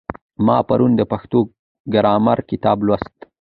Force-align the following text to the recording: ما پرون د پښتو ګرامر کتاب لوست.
ما 0.45 0.57
پرون 0.67 0.91
د 0.97 1.01
پښتو 1.11 1.39
ګرامر 1.93 2.37
کتاب 2.49 2.77
لوست. 2.87 3.15